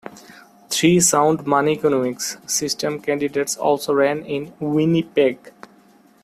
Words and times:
Three 0.71 0.99
Sound 0.99 1.45
Money 1.45 1.73
Economics 1.73 2.37
System 2.47 2.99
candidates 3.03 3.55
also 3.55 3.93
ran 3.93 4.25
in 4.25 4.51
Winnipeg. 4.59 5.53